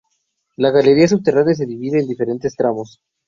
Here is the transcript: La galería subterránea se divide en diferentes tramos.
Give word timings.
La 0.55 0.71
galería 0.71 1.07
subterránea 1.07 1.53
se 1.53 1.67
divide 1.67 1.99
en 1.99 2.07
diferentes 2.07 2.55
tramos. 2.55 3.03